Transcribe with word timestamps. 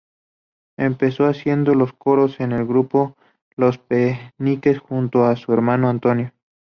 Empezó 0.79 1.25
haciendo 1.27 1.75
los 1.75 1.93
coros 1.93 2.39
en 2.39 2.53
el 2.53 2.65
grupo 2.65 3.15
Los 3.55 3.77
Pekenikes 3.77 4.79
junto 4.79 5.25
a 5.25 5.35
su 5.35 5.53
hermano 5.53 5.89
Antonio. 5.89 6.31